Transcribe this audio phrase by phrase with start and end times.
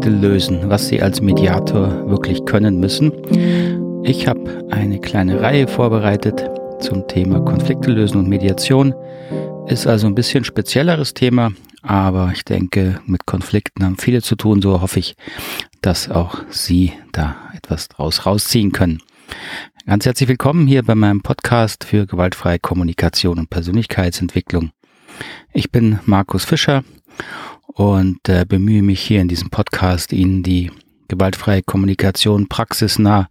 [0.00, 3.12] Konflikte lösen, was Sie als Mediator wirklich können müssen.
[4.02, 6.48] Ich habe eine kleine Reihe vorbereitet
[6.80, 8.94] zum Thema Konflikte lösen und Mediation.
[9.66, 11.52] Ist also ein bisschen spezielleres Thema,
[11.82, 15.16] aber ich denke, mit Konflikten haben viele zu tun, so hoffe ich,
[15.82, 19.02] dass auch Sie da etwas draus rausziehen können.
[19.84, 24.70] Ganz herzlich willkommen hier bei meinem Podcast für gewaltfreie Kommunikation und Persönlichkeitsentwicklung.
[25.52, 26.84] Ich bin Markus Fischer
[27.80, 30.70] und äh, bemühe mich hier in diesem Podcast, Ihnen die
[31.08, 33.30] gewaltfreie Kommunikation praxisnah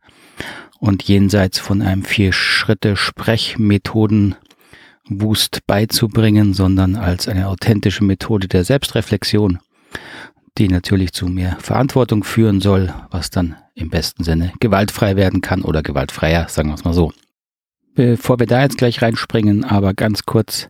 [0.79, 4.33] und jenseits von einem Vier-Schritte-Sprechmethoden
[5.07, 9.59] Wust beizubringen, sondern als eine authentische Methode der Selbstreflexion,
[10.57, 15.61] die natürlich zu mehr Verantwortung führen soll, was dann im besten Sinne gewaltfrei werden kann
[15.61, 17.13] oder gewaltfreier, sagen wir es mal so.
[17.95, 20.69] Bevor wir da jetzt gleich reinspringen, aber ganz kurz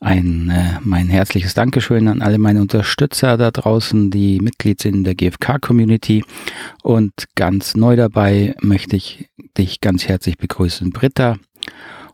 [0.00, 5.04] ein äh, mein herzliches Dankeschön an alle meine Unterstützer da draußen, die Mitglied sind in
[5.04, 6.24] der GFK-Community.
[6.82, 11.36] Und ganz neu dabei möchte ich dich ganz herzlich begrüßen, Britta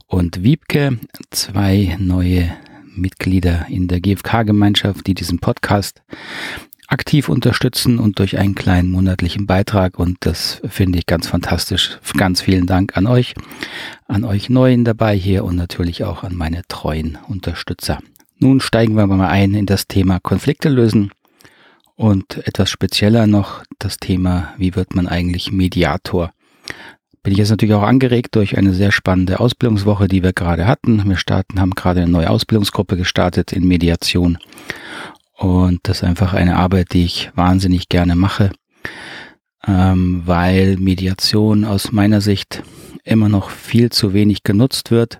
[0.06, 0.98] und Wiebke,
[1.30, 2.50] zwei neue
[2.94, 6.02] Mitglieder in der GFK-Gemeinschaft, die diesen Podcast
[6.88, 9.98] aktiv unterstützen und durch einen kleinen monatlichen Beitrag.
[9.98, 11.98] Und das finde ich ganz fantastisch.
[12.16, 13.34] Ganz vielen Dank an euch,
[14.06, 17.98] an euch Neuen dabei hier und natürlich auch an meine treuen Unterstützer.
[18.38, 21.10] Nun steigen wir mal ein in das Thema Konflikte lösen
[21.96, 26.32] und etwas spezieller noch das Thema, wie wird man eigentlich Mediator?
[27.22, 31.08] Bin ich jetzt natürlich auch angeregt durch eine sehr spannende Ausbildungswoche, die wir gerade hatten.
[31.08, 34.36] Wir starten, haben gerade eine neue Ausbildungsgruppe gestartet in Mediation
[35.44, 38.50] und das ist einfach eine Arbeit, die ich wahnsinnig gerne mache,
[39.66, 42.62] ähm, weil Mediation aus meiner Sicht
[43.04, 45.18] immer noch viel zu wenig genutzt wird.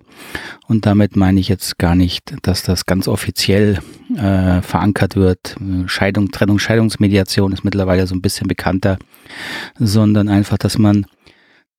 [0.67, 3.81] Und damit meine ich jetzt gar nicht, dass das ganz offiziell
[4.17, 5.57] äh, verankert wird.
[5.87, 8.97] Scheidung, Trennung, Scheidungsmediation ist mittlerweile so ein bisschen bekannter,
[9.79, 11.05] sondern einfach, dass man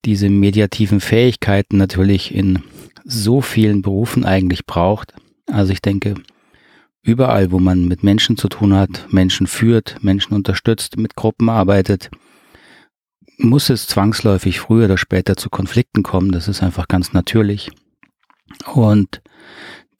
[0.04, 2.62] diese mediativen Fähigkeiten natürlich in
[3.04, 5.14] so vielen Berufen eigentlich braucht.
[5.50, 6.14] Also ich denke,
[7.06, 12.10] überall, wo man mit Menschen zu tun hat, Menschen führt, Menschen unterstützt, mit Gruppen arbeitet,
[13.38, 16.32] muss es zwangsläufig früher oder später zu Konflikten kommen.
[16.32, 17.70] Das ist einfach ganz natürlich.
[18.72, 19.22] Und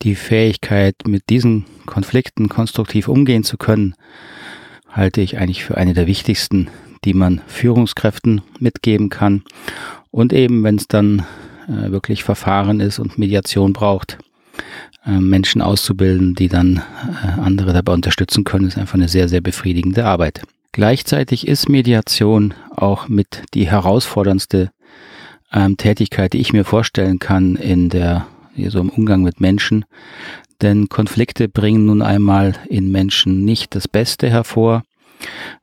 [0.02, 3.94] die Fähigkeit, mit diesen Konflikten konstruktiv umgehen zu können,
[4.90, 6.68] halte ich eigentlich für eine der wichtigsten,
[7.04, 9.42] die man Führungskräften mitgeben kann.
[10.10, 11.24] Und eben, wenn es dann
[11.68, 14.18] äh, wirklich Verfahren ist und Mediation braucht,
[15.04, 20.04] Menschen auszubilden, die dann äh, andere dabei unterstützen können, ist einfach eine sehr, sehr befriedigende
[20.04, 20.42] Arbeit.
[20.72, 24.70] Gleichzeitig ist Mediation auch mit die herausforderndste
[25.52, 28.26] ähm, Tätigkeit, die ich mir vorstellen kann in der,
[28.68, 29.84] so im Umgang mit Menschen.
[30.60, 34.82] Denn Konflikte bringen nun einmal in Menschen nicht das Beste hervor,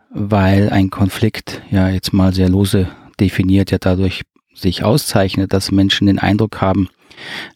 [0.09, 2.87] weil ein Konflikt ja jetzt mal sehr lose
[3.19, 4.23] definiert ja dadurch
[4.55, 6.89] sich auszeichnet, dass Menschen den Eindruck haben,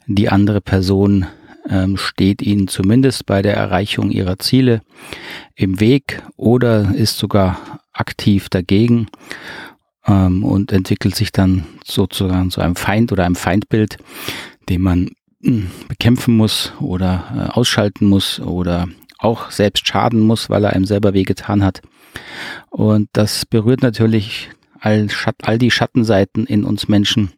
[0.05, 1.25] die andere Person
[1.69, 4.81] ähm, steht ihnen zumindest bei der Erreichung ihrer Ziele
[5.55, 9.07] im Weg oder ist sogar aktiv dagegen
[10.05, 13.97] ähm, und entwickelt sich dann sozusagen zu einem Feind oder einem Feindbild,
[14.69, 15.09] den man
[15.43, 18.87] hm, bekämpfen muss oder äh, ausschalten muss oder
[19.19, 21.81] auch selbst schaden muss, weil er einem selber wehgetan hat.
[22.69, 25.07] Und das berührt natürlich all,
[25.41, 27.31] all die Schattenseiten in uns Menschen,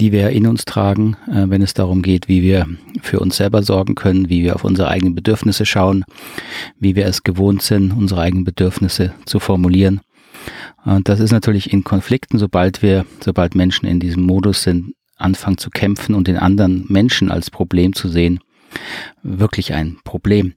[0.00, 2.66] die wir in uns tragen, äh, wenn es darum geht, wie wir
[3.02, 6.04] für uns selber sorgen können, wie wir auf unsere eigenen Bedürfnisse schauen,
[6.78, 10.00] wie wir es gewohnt sind, unsere eigenen Bedürfnisse zu formulieren.
[10.84, 15.58] Und das ist natürlich in Konflikten, sobald wir, sobald Menschen in diesem Modus sind, anfangen
[15.58, 18.40] zu kämpfen und den anderen Menschen als Problem zu sehen,
[19.22, 20.54] wirklich ein Problem.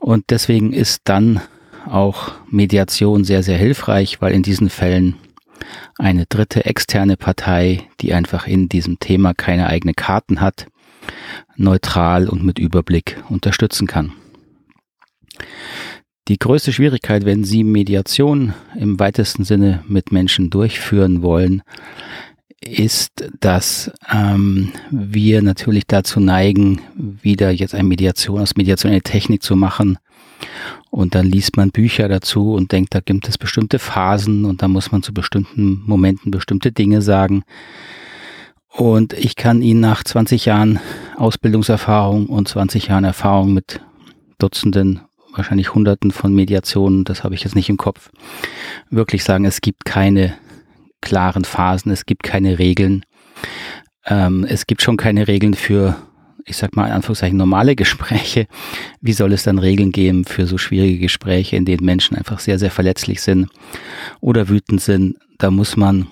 [0.00, 1.40] Und deswegen ist dann
[1.86, 5.16] auch Mediation sehr, sehr hilfreich, weil in diesen Fällen
[5.98, 10.66] eine dritte externe Partei, die einfach in diesem Thema keine eigene Karten hat,
[11.56, 14.12] neutral und mit Überblick unterstützen kann.
[16.28, 21.62] Die größte Schwierigkeit, wenn Sie Mediation im weitesten Sinne mit Menschen durchführen wollen,
[22.66, 29.42] ist, dass ähm, wir natürlich dazu neigen, wieder jetzt eine Mediation aus Mediation eine Technik
[29.42, 29.98] zu machen
[30.90, 34.68] und dann liest man Bücher dazu und denkt, da gibt es bestimmte Phasen und da
[34.68, 37.42] muss man zu bestimmten Momenten bestimmte Dinge sagen.
[38.68, 40.80] Und ich kann Ihnen nach 20 Jahren
[41.16, 43.80] Ausbildungserfahrung und 20 Jahren Erfahrung mit
[44.38, 45.00] Dutzenden,
[45.34, 48.10] wahrscheinlich Hunderten von Mediationen, das habe ich jetzt nicht im Kopf,
[48.90, 50.34] wirklich sagen, es gibt keine
[51.04, 53.04] klaren Phasen, es gibt keine Regeln.
[54.06, 55.96] Ähm, es gibt schon keine Regeln für
[56.46, 58.46] ich sag mal in Anführungszeichen, normale Gespräche,
[59.00, 62.58] wie soll es dann Regeln geben für so schwierige Gespräche, in denen Menschen einfach sehr,
[62.58, 63.48] sehr verletzlich sind
[64.20, 65.16] oder wütend sind?
[65.38, 66.06] Da muss man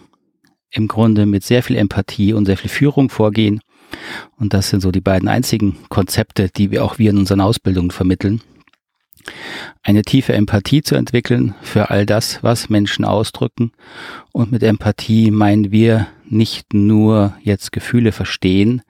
[0.70, 3.60] im Grunde mit sehr viel Empathie und sehr viel Führung vorgehen.
[4.36, 7.90] Und das sind so die beiden einzigen Konzepte, die wir auch wir in unseren Ausbildungen
[7.90, 8.40] vermitteln.
[9.82, 13.72] Eine tiefe Empathie zu entwickeln für all das, was Menschen ausdrücken.
[14.32, 18.82] Und mit Empathie meinen wir nicht nur jetzt Gefühle verstehen,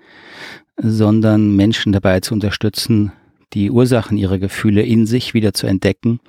[0.76, 3.12] sondern Menschen dabei zu unterstützen,
[3.52, 6.20] die Ursachen ihrer Gefühle in sich wieder zu entdecken,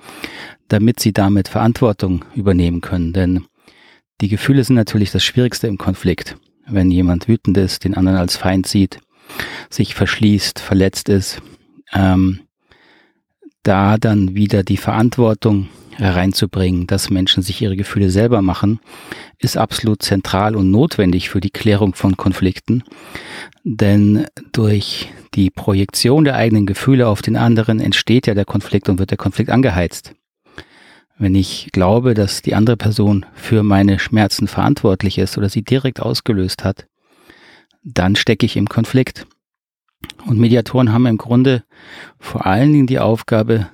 [0.68, 3.12] damit sie damit Verantwortung übernehmen können.
[3.12, 3.46] Denn
[4.20, 6.36] die Gefühle sind natürlich das Schwierigste im Konflikt.
[6.66, 8.98] Wenn jemand wütend ist, den anderen als Feind sieht,
[9.70, 11.42] sich verschließt, verletzt ist,
[11.92, 12.40] ähm,
[13.64, 18.80] da dann wieder die Verantwortung hereinzubringen, dass Menschen sich ihre Gefühle selber machen,
[19.38, 22.84] ist absolut zentral und notwendig für die Klärung von Konflikten.
[23.64, 28.98] Denn durch die Projektion der eigenen Gefühle auf den anderen entsteht ja der Konflikt und
[28.98, 30.14] wird der Konflikt angeheizt.
[31.16, 36.00] Wenn ich glaube, dass die andere Person für meine Schmerzen verantwortlich ist oder sie direkt
[36.00, 36.86] ausgelöst hat,
[37.84, 39.26] dann stecke ich im Konflikt.
[40.26, 41.64] Und Mediatoren haben im Grunde
[42.18, 43.68] vor allen Dingen die Aufgabe,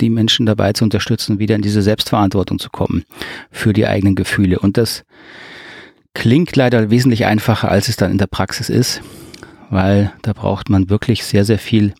[0.00, 3.04] die Menschen dabei zu unterstützen, wieder in diese Selbstverantwortung zu kommen
[3.50, 4.58] für die eigenen Gefühle.
[4.58, 5.04] Und das
[6.14, 9.02] klingt leider wesentlich einfacher, als es dann in der Praxis ist,
[9.70, 11.94] weil da braucht man wirklich sehr, sehr viel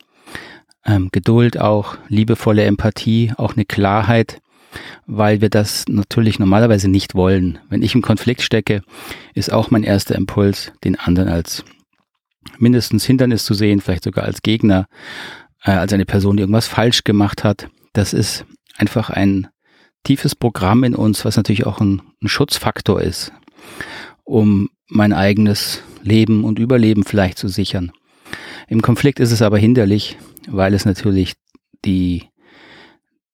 [0.87, 4.39] ähm, Geduld, auch liebevolle Empathie, auch eine Klarheit,
[5.07, 7.59] weil wir das natürlich normalerweise nicht wollen.
[7.69, 8.83] Wenn ich im Konflikt stecke,
[9.35, 11.65] ist auch mein erster Impuls, den anderen als
[12.59, 14.87] mindestens Hindernis zu sehen, vielleicht sogar als Gegner,
[15.63, 17.69] äh, als eine Person, die irgendwas falsch gemacht hat.
[17.93, 18.45] Das ist
[18.77, 19.49] einfach ein
[20.05, 23.33] tiefes Programm in uns, was natürlich auch ein, ein Schutzfaktor ist,
[24.25, 27.91] um mein eigenes Leben und Überleben vielleicht zu sichern.
[28.69, 30.17] Im Konflikt ist es aber hinderlich,
[30.49, 31.35] weil es natürlich
[31.85, 32.25] die,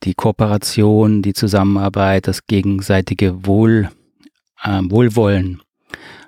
[0.02, 3.90] die Kooperation, die Zusammenarbeit, das gegenseitige Wohl,
[4.62, 5.60] äh, Wohlwollen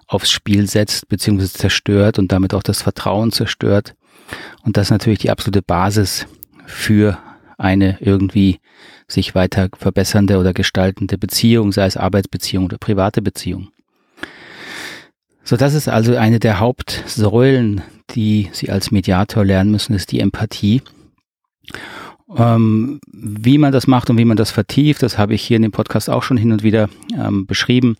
[0.06, 1.47] aufs Spiel setzt bzw.
[1.47, 3.95] zerstört und damit auch das Vertrauen zerstört.
[4.62, 6.27] Und das ist natürlich die absolute Basis
[6.67, 7.19] für
[7.59, 8.61] eine irgendwie
[9.06, 13.69] sich weiter verbessernde oder gestaltende Beziehung, sei es Arbeitsbeziehung oder private Beziehung.
[15.45, 20.21] So, das ist also eine der Hauptsäulen, die Sie als Mediator lernen müssen, ist die
[20.21, 20.83] Empathie.
[22.37, 25.62] Ähm, wie man das macht und wie man das vertieft, das habe ich hier in
[25.62, 27.97] dem Podcast auch schon hin und wieder ähm, beschrieben.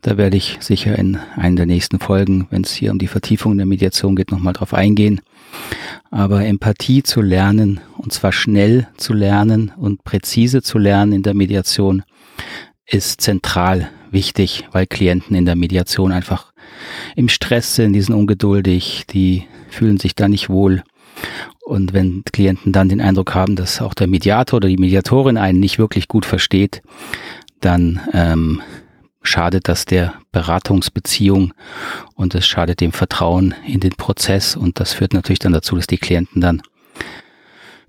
[0.00, 3.56] Da werde ich sicher in einer der nächsten Folgen, wenn es hier um die Vertiefung
[3.58, 5.20] der Mediation geht, nochmal drauf eingehen.
[6.10, 11.34] Aber Empathie zu lernen, und zwar schnell zu lernen und präzise zu lernen in der
[11.34, 12.02] Mediation,
[12.86, 16.52] ist zentral wichtig, weil Klienten in der Mediation einfach
[17.14, 20.82] im Stress sind, die sind ungeduldig, die fühlen sich da nicht wohl
[21.64, 25.60] und wenn Klienten dann den Eindruck haben, dass auch der Mediator oder die Mediatorin einen
[25.60, 26.82] nicht wirklich gut versteht,
[27.60, 28.62] dann ähm,
[29.22, 31.52] schadet das der Beratungsbeziehung
[32.14, 35.86] und es schadet dem Vertrauen in den Prozess und das führt natürlich dann dazu, dass
[35.86, 36.62] die Klienten dann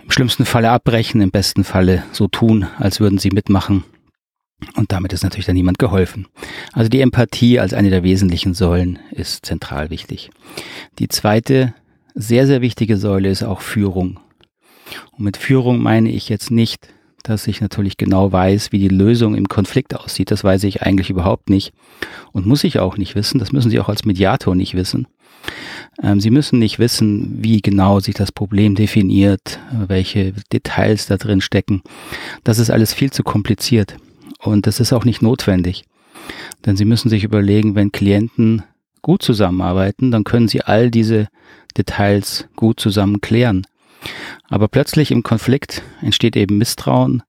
[0.04, 3.84] im schlimmsten Falle abbrechen, im besten Falle so tun, als würden sie mitmachen.
[4.76, 6.28] Und damit ist natürlich dann niemand geholfen.
[6.74, 10.32] Also die Empathie als eine der wesentlichen Säulen ist zentral wichtig.
[10.98, 11.76] Die zweite
[12.18, 14.20] sehr, sehr wichtige Säule ist auch Führung.
[15.12, 16.90] Und mit Führung meine ich jetzt nicht,
[17.24, 20.32] dass ich natürlich genau weiß, wie die Lösung im Konflikt aussieht.
[20.32, 21.74] Das weiß ich eigentlich überhaupt nicht
[22.32, 23.38] und muss ich auch nicht wissen.
[23.38, 25.08] Das müssen Sie auch als Mediator nicht wissen.
[26.02, 31.42] Ähm, Sie müssen nicht wissen, wie genau sich das Problem definiert, welche Details da drin
[31.42, 31.82] stecken.
[32.44, 33.98] Das ist alles viel zu kompliziert
[34.40, 35.84] und das ist auch nicht notwendig.
[36.66, 38.64] Denn Sie müssen sich überlegen, wenn Klienten
[39.02, 41.28] gut zusammenarbeiten, dann können Sie all diese
[41.78, 43.66] Details gut zusammen klären.
[44.50, 47.24] Aber plötzlich im Konflikt entsteht eben Misstrauen,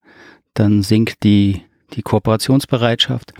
[0.54, 1.62] dann sinkt die,
[1.94, 3.32] die Kooperationsbereitschaft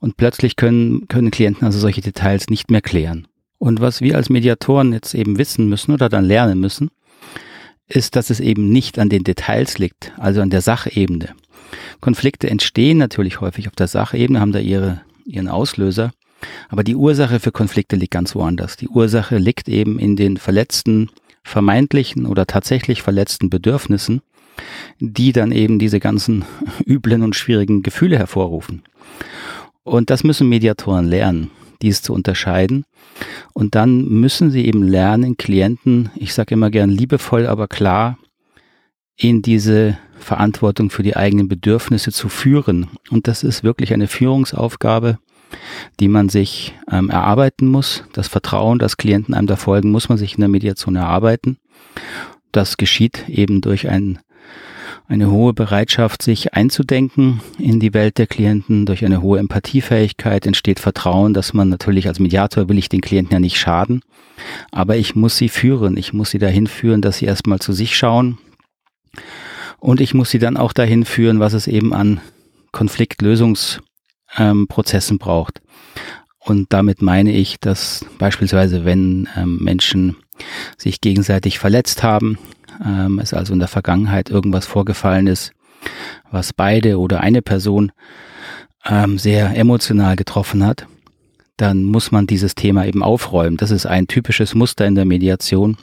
[0.00, 3.26] und plötzlich können, können Klienten also solche Details nicht mehr klären.
[3.58, 6.90] Und was wir als Mediatoren jetzt eben wissen müssen oder dann lernen müssen,
[7.88, 11.34] ist, dass es eben nicht an den Details liegt, also an der Sachebene.
[12.00, 16.12] Konflikte entstehen natürlich häufig auf der Sachebene, haben da ihre, ihren Auslöser.
[16.68, 18.76] Aber die Ursache für Konflikte liegt ganz woanders.
[18.76, 21.10] Die Ursache liegt eben in den verletzten,
[21.42, 24.22] vermeintlichen oder tatsächlich verletzten Bedürfnissen,
[25.00, 26.44] die dann eben diese ganzen
[26.86, 28.82] üblen und schwierigen Gefühle hervorrufen.
[29.82, 32.84] Und das müssen Mediatoren lernen, dies zu unterscheiden.
[33.54, 38.18] Und dann müssen sie eben lernen, Klienten, ich sage immer gern liebevoll, aber klar,
[39.16, 42.88] in diese Verantwortung für die eigenen Bedürfnisse zu führen.
[43.10, 45.18] Und das ist wirklich eine Führungsaufgabe,
[46.00, 48.04] die man sich ähm, erarbeiten muss.
[48.12, 51.58] Das Vertrauen, das Klienten einem da folgen, muss man sich in der Mediation erarbeiten.
[52.52, 54.18] Das geschieht eben durch ein,
[55.06, 58.86] eine hohe Bereitschaft, sich einzudenken in die Welt der Klienten.
[58.86, 63.32] Durch eine hohe Empathiefähigkeit entsteht Vertrauen, dass man natürlich als Mediator will ich den Klienten
[63.32, 64.02] ja nicht schaden,
[64.70, 65.96] aber ich muss sie führen.
[65.96, 68.38] Ich muss sie dahin führen, dass sie erstmal zu sich schauen.
[69.80, 72.20] Und ich muss sie dann auch dahin führen, was es eben an
[72.72, 73.80] Konfliktlösungs
[74.36, 75.60] ähm, Prozessen braucht.
[76.38, 80.16] Und damit meine ich, dass beispielsweise, wenn ähm, Menschen
[80.76, 82.38] sich gegenseitig verletzt haben,
[82.84, 85.52] ähm, es also in der Vergangenheit irgendwas vorgefallen ist,
[86.30, 87.92] was beide oder eine Person
[88.84, 90.86] ähm, sehr emotional getroffen hat,
[91.56, 93.56] dann muss man dieses Thema eben aufräumen.
[93.56, 95.76] Das ist ein typisches Muster in der Mediation,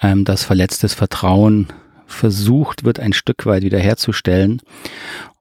[0.00, 1.68] ähm, dass verletztes Vertrauen
[2.06, 4.62] versucht wird, ein Stück weit wiederherzustellen.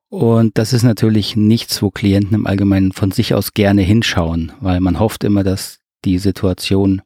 [0.09, 4.79] Und das ist natürlich nichts, wo Klienten im Allgemeinen von sich aus gerne hinschauen, weil
[4.79, 7.01] man hofft immer, dass die Situation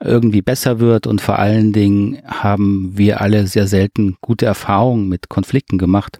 [0.00, 5.28] irgendwie besser wird und vor allen Dingen haben wir alle sehr selten gute Erfahrungen mit
[5.28, 6.18] Konflikten gemacht.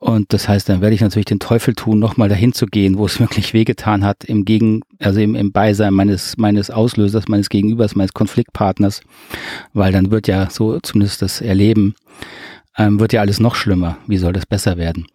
[0.00, 3.06] Und das heißt, dann werde ich natürlich den Teufel tun, nochmal dahin zu gehen, wo
[3.06, 7.96] es wirklich wehgetan hat, im Gegen, also im, im Beisein meines, meines Auslösers, meines Gegenübers,
[7.96, 9.00] meines Konfliktpartners,
[9.72, 11.96] weil dann wird ja so zumindest das Erleben
[12.78, 13.98] ähm, wird ja alles noch schlimmer.
[14.06, 15.06] Wie soll das besser werden?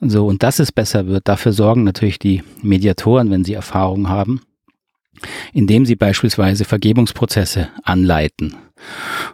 [0.00, 4.42] So, und dass es besser wird, dafür sorgen natürlich die Mediatoren, wenn sie Erfahrung haben,
[5.52, 8.56] indem sie beispielsweise Vergebungsprozesse anleiten.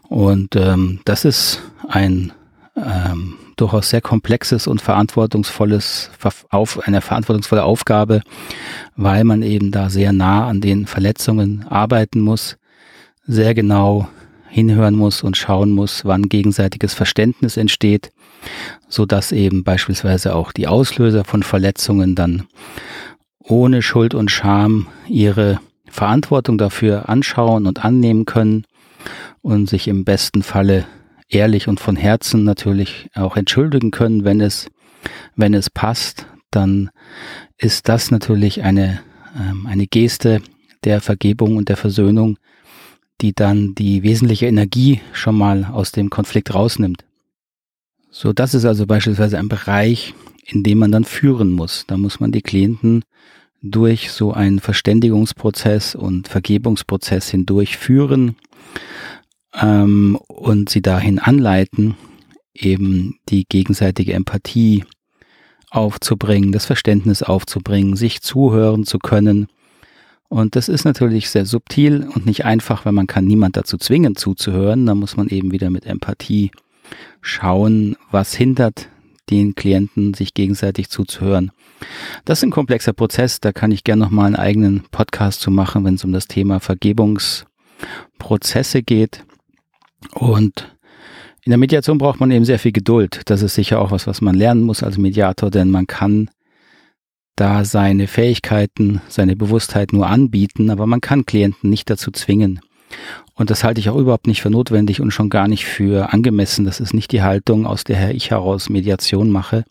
[0.08, 2.32] Und ähm, das ist ein
[2.76, 6.10] ähm, durchaus sehr komplexes und verantwortungsvolles,
[6.50, 8.22] auf, eine verantwortungsvolle Aufgabe,
[8.96, 12.56] weil man eben da sehr nah an den Verletzungen arbeiten muss,
[13.26, 14.08] sehr genau
[14.52, 18.12] hinhören muss und schauen muss, wann gegenseitiges Verständnis entsteht,
[18.86, 22.44] so dass eben beispielsweise auch die Auslöser von Verletzungen dann
[23.38, 28.64] ohne Schuld und Scham ihre Verantwortung dafür anschauen und annehmen können
[29.40, 30.84] und sich im besten Falle
[31.30, 34.66] ehrlich und von Herzen natürlich auch entschuldigen können, wenn es,
[35.34, 36.90] wenn es passt, dann
[37.56, 39.00] ist das natürlich eine,
[39.34, 40.42] ähm, eine Geste
[40.84, 42.36] der Vergebung und der Versöhnung,
[43.22, 47.04] die dann die wesentliche Energie schon mal aus dem Konflikt rausnimmt.
[48.10, 50.14] So, das ist also beispielsweise ein Bereich,
[50.44, 51.84] in dem man dann führen muss.
[51.86, 53.04] Da muss man die Klienten
[53.62, 58.36] durch so einen Verständigungsprozess und Vergebungsprozess hindurch führen
[59.54, 61.94] ähm, und sie dahin anleiten,
[62.54, 64.84] eben die gegenseitige Empathie
[65.70, 69.48] aufzubringen, das Verständnis aufzubringen, sich zuhören zu können
[70.32, 74.16] und das ist natürlich sehr subtil und nicht einfach, weil man kann niemand dazu zwingen
[74.16, 74.86] zuzuhören.
[74.86, 76.52] Da muss man eben wieder mit Empathie
[77.20, 78.88] schauen, was hindert
[79.28, 81.50] den Klienten, sich gegenseitig zuzuhören.
[82.24, 85.84] Das ist ein komplexer Prozess, da kann ich gerne nochmal einen eigenen Podcast zu machen,
[85.84, 89.26] wenn es um das Thema Vergebungsprozesse geht.
[90.14, 90.74] Und
[91.44, 93.20] in der Mediation braucht man eben sehr viel Geduld.
[93.26, 96.30] Das ist sicher auch was, was man lernen muss als Mediator, denn man kann
[97.36, 102.60] da seine Fähigkeiten, seine Bewusstheit nur anbieten, aber man kann Klienten nicht dazu zwingen.
[103.34, 106.64] Und das halte ich auch überhaupt nicht für notwendig und schon gar nicht für angemessen.
[106.64, 109.64] Das ist nicht die Haltung, aus der ich heraus Mediation mache.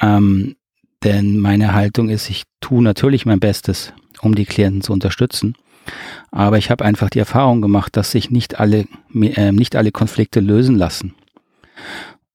[0.00, 0.56] Ähm,
[1.04, 5.54] denn meine Haltung ist, ich tue natürlich mein Bestes, um die Klienten zu unterstützen.
[6.30, 10.40] Aber ich habe einfach die Erfahrung gemacht, dass sich nicht alle, äh, nicht alle Konflikte
[10.40, 11.14] lösen lassen.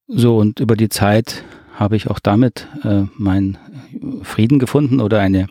[0.08, 3.58] So, und über die Zeit habe ich auch damit äh, meinen
[4.22, 5.46] Frieden gefunden oder eine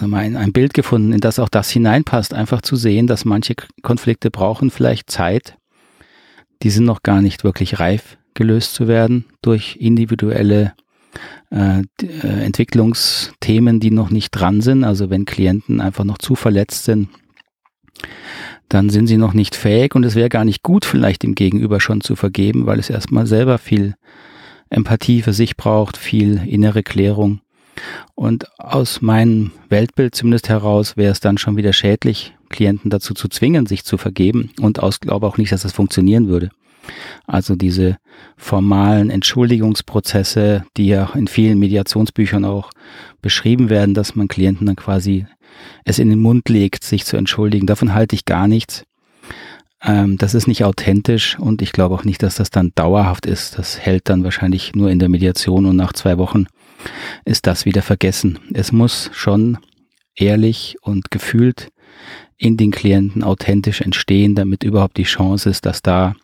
[0.00, 4.30] ein, ein Bild gefunden, in das auch das hineinpasst, einfach zu sehen, dass manche Konflikte
[4.30, 5.58] brauchen vielleicht Zeit,
[6.62, 10.72] die sind noch gar nicht wirklich reif gelöst zu werden durch individuelle
[11.50, 14.84] äh, äh, Entwicklungsthemen, die noch nicht dran sind.
[14.84, 17.08] Also wenn Klienten einfach noch zu verletzt sind,
[18.68, 19.94] dann sind sie noch nicht fähig.
[19.94, 23.26] Und es wäre gar nicht gut, vielleicht dem Gegenüber schon zu vergeben, weil es erstmal
[23.26, 23.94] selber viel
[24.70, 27.40] Empathie für sich braucht, viel innere Klärung.
[28.14, 33.28] Und aus meinem Weltbild zumindest heraus wäre es dann schon wieder schädlich, Klienten dazu zu
[33.28, 36.50] zwingen, sich zu vergeben und aus glaube auch nicht, dass das funktionieren würde.
[37.26, 37.96] Also diese
[38.36, 42.70] formalen Entschuldigungsprozesse, die ja in vielen Mediationsbüchern auch
[43.22, 45.26] beschrieben werden, dass man Klienten dann quasi
[45.84, 47.66] es in den Mund legt, sich zu entschuldigen.
[47.66, 48.84] Davon halte ich gar nichts.
[49.82, 53.58] Ähm, das ist nicht authentisch und ich glaube auch nicht, dass das dann dauerhaft ist.
[53.58, 56.46] Das hält dann wahrscheinlich nur in der Mediation und nach zwei Wochen
[57.24, 58.38] ist das wieder vergessen.
[58.52, 59.58] Es muss schon
[60.14, 61.70] ehrlich und gefühlt
[62.36, 66.14] in den Klienten authentisch entstehen, damit überhaupt die Chance ist, dass da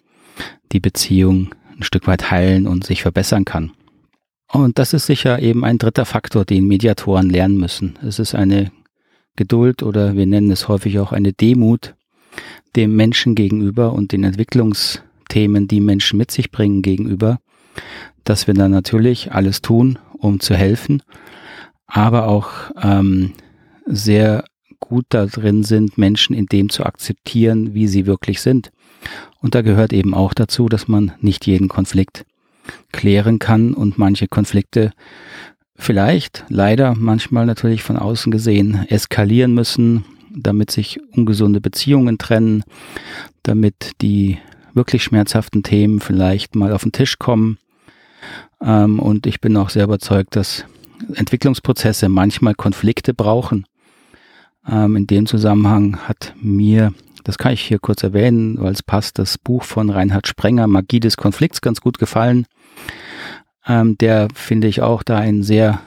[0.73, 3.73] die Beziehung ein Stück weit heilen und sich verbessern kann.
[4.51, 7.99] Und das ist sicher eben ein dritter Faktor, den Mediatoren lernen müssen.
[8.03, 8.71] Es ist eine
[9.35, 11.95] Geduld oder wir nennen es häufig auch eine Demut
[12.75, 17.39] dem Menschen gegenüber und den Entwicklungsthemen, die Menschen mit sich bringen, gegenüber,
[18.25, 21.03] dass wir dann natürlich alles tun, um zu helfen,
[21.87, 22.51] aber auch
[22.83, 23.33] ähm,
[23.87, 24.45] sehr
[24.81, 28.71] gut darin sind, Menschen in dem zu akzeptieren, wie sie wirklich sind.
[29.41, 32.25] Und da gehört eben auch dazu, dass man nicht jeden Konflikt
[32.93, 34.93] klären kann und manche Konflikte
[35.77, 40.05] vielleicht, leider manchmal natürlich von außen gesehen, eskalieren müssen,
[40.37, 42.63] damit sich ungesunde Beziehungen trennen,
[43.43, 44.39] damit die
[44.75, 47.59] wirklich schmerzhaften Themen vielleicht mal auf den Tisch kommen.
[48.61, 50.65] Ähm, und ich bin auch sehr überzeugt, dass
[51.15, 53.67] Entwicklungsprozesse manchmal Konflikte brauchen.
[54.69, 56.93] Ähm, in dem Zusammenhang hat mir,
[57.25, 61.01] das kann ich hier kurz erwähnen, weil es passt, das Buch von Reinhard Sprenger, Magie
[61.01, 62.47] des Konflikts, ganz gut gefallen.
[63.67, 65.81] Ähm, der finde ich auch da einen sehr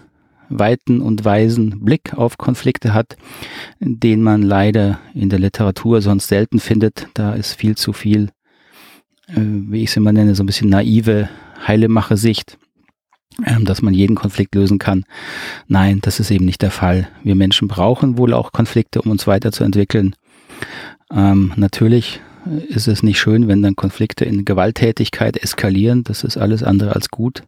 [0.50, 3.16] weiten und weisen Blick auf Konflikte hat,
[3.80, 7.08] den man leider in der Literatur sonst selten findet.
[7.14, 8.30] Da ist viel zu viel,
[9.28, 11.30] äh, wie ich es immer nenne, so ein bisschen naive
[11.68, 12.58] Heilemache-Sicht,
[13.46, 15.06] ähm, dass man jeden Konflikt lösen kann.
[15.68, 17.08] Nein, das ist eben nicht der Fall.
[17.24, 20.16] Wir Menschen brauchen wohl auch Konflikte, um uns weiterzuentwickeln.
[21.12, 22.22] Ähm, natürlich
[22.70, 26.04] ist es nicht schön, wenn dann Konflikte in Gewalttätigkeit eskalieren.
[26.04, 27.44] Das ist alles andere als gut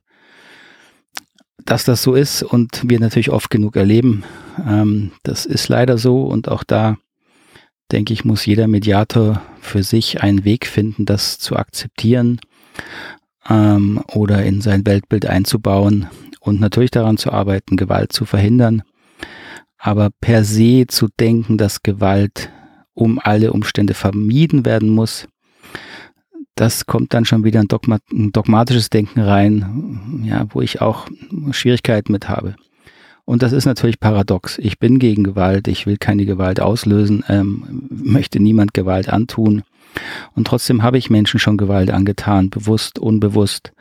[1.66, 4.24] dass das so ist und wir natürlich oft genug erleben.
[4.68, 6.98] Ähm, das ist leider so und auch da
[7.92, 12.40] denke ich, muss jeder Mediator für sich einen Weg finden, das zu akzeptieren
[13.50, 16.08] ähm, oder in sein Weltbild einzubauen
[16.40, 18.84] und natürlich daran zu arbeiten, Gewalt zu verhindern.
[19.78, 22.50] Aber per se zu denken, dass Gewalt
[22.94, 25.28] um alle Umstände vermieden werden muss,
[26.56, 31.08] das kommt dann schon wieder ein, Dogma, ein dogmatisches Denken rein, ja, wo ich auch
[31.52, 32.56] Schwierigkeiten mit habe.
[33.26, 34.58] Und das ist natürlich paradox.
[34.58, 39.64] Ich bin gegen Gewalt, ich will keine Gewalt auslösen, ähm, möchte niemand Gewalt antun.
[40.36, 43.74] Und trotzdem habe ich Menschen schon Gewalt angetan, bewusst, unbewusst,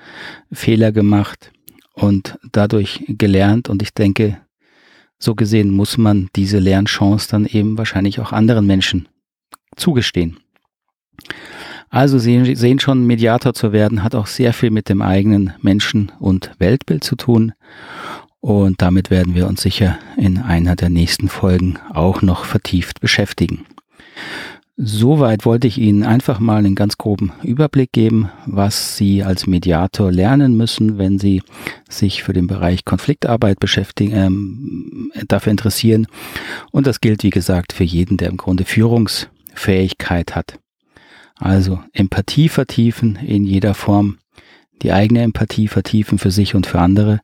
[0.53, 1.53] Fehler gemacht
[1.95, 3.69] und dadurch gelernt.
[3.69, 4.41] Und ich denke,
[5.19, 9.09] so gesehen muss man diese Lernchance dann eben wahrscheinlich auch anderen Menschen
[9.77, 10.39] zugestehen.
[11.91, 16.13] Also sehen, sehen schon, Mediator zu werden hat auch sehr viel mit dem eigenen Menschen-
[16.21, 17.53] und Weltbild zu tun.
[18.39, 23.67] Und damit werden wir uns sicher in einer der nächsten Folgen auch noch vertieft beschäftigen.
[24.83, 30.11] Soweit wollte ich Ihnen einfach mal einen ganz groben Überblick geben, was Sie als Mediator
[30.11, 31.43] lernen müssen, wenn Sie
[31.91, 36.07] sich für den Bereich Konfliktarbeit beschäftigen, ähm, dafür interessieren.
[36.71, 40.59] Und das gilt, wie gesagt, für jeden, der im Grunde Führungsfähigkeit hat.
[41.41, 44.19] Also Empathie vertiefen in jeder Form,
[44.83, 47.21] die eigene Empathie vertiefen für sich und für andere.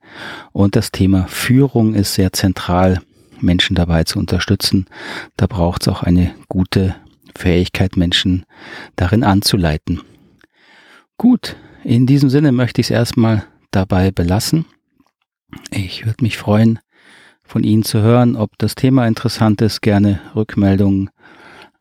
[0.53, 3.01] Und das Thema Führung ist sehr zentral,
[3.41, 4.87] Menschen dabei zu unterstützen.
[5.37, 6.97] Da braucht es auch eine gute
[7.37, 8.47] Fähigkeit, Menschen
[8.97, 10.01] darin anzuleiten.
[11.19, 14.65] Gut, in diesem Sinne möchte ich es erstmal dabei belassen.
[15.71, 16.79] Ich würde mich freuen,
[17.43, 21.11] von Ihnen zu hören, ob das Thema interessant ist, gerne Rückmeldungen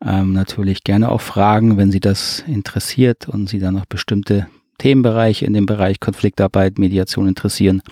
[0.04, 4.46] ähm, natürlich gerne auch fragen, wenn Sie das interessiert und Sie dann noch bestimmte
[4.78, 7.82] Themenbereiche in dem Bereich Konfliktarbeit, Mediation interessieren.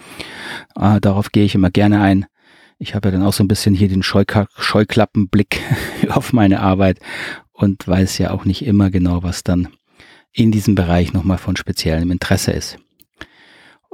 [0.78, 2.26] Äh, darauf gehe ich immer gerne ein.
[2.78, 5.60] Ich habe ja dann auch so ein bisschen hier den Scheuka Scheuklappenblick
[6.08, 6.98] auf meine Arbeit
[7.52, 9.68] und weiß ja auch nicht immer genau, was dann
[10.32, 12.78] in diesem Bereich nochmal von speziellem Interesse ist.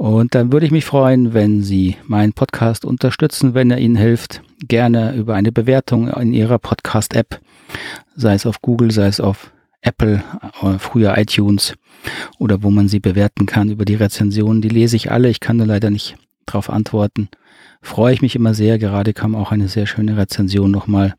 [0.01, 4.41] Und dann würde ich mich freuen, wenn Sie meinen Podcast unterstützen, wenn er Ihnen hilft.
[4.67, 7.39] Gerne über eine Bewertung in Ihrer Podcast-App,
[8.17, 10.25] sei es auf Google, sei es auf Apple,
[10.63, 11.75] oder früher iTunes
[12.39, 14.63] oder wo man sie bewerten kann über die Rezensionen.
[14.63, 15.29] Die lese ich alle.
[15.29, 17.29] Ich kann da leider nicht drauf antworten.
[17.83, 18.79] Freue ich mich immer sehr.
[18.79, 21.13] Gerade kam auch eine sehr schöne Rezension nochmal.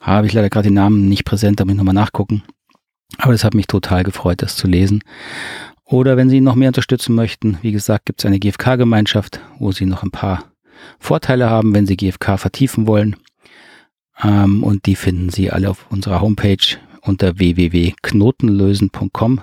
[0.00, 2.42] Habe ich leider gerade den Namen nicht präsent, da muss ich nochmal nachgucken.
[3.18, 5.04] Aber es hat mich total gefreut, das zu lesen.
[5.88, 9.86] Oder wenn Sie noch mehr unterstützen möchten, wie gesagt, gibt es eine GFK-Gemeinschaft, wo Sie
[9.86, 10.44] noch ein paar
[10.98, 13.16] Vorteile haben, wenn Sie GFK vertiefen wollen.
[14.22, 19.40] Ähm, und die finden Sie alle auf unserer Homepage unter www.knotenlösen.com,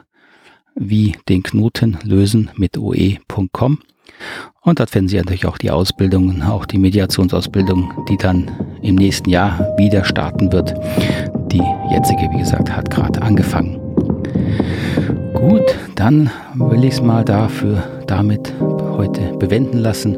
[0.76, 3.80] wie den Knoten lösen mit oe.com.
[4.62, 8.52] Und dort finden Sie natürlich auch die Ausbildungen, auch die Mediationsausbildung, die dann
[8.82, 10.74] im nächsten Jahr wieder starten wird.
[11.52, 13.83] Die jetzige, wie gesagt, hat gerade angefangen.
[15.34, 18.54] Gut, dann will ich es mal dafür damit
[18.98, 20.18] heute bewenden lassen.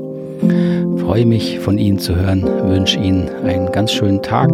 [0.98, 4.52] Freue mich von Ihnen zu hören, wünsche Ihnen einen ganz schönen Tag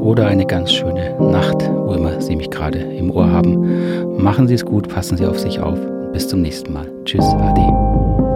[0.00, 4.16] oder eine ganz schöne Nacht, wo immer Sie mich gerade im Ohr haben.
[4.22, 5.78] Machen Sie es gut, passen Sie auf sich auf.
[6.12, 6.88] Bis zum nächsten Mal.
[7.04, 8.31] Tschüss, Ade.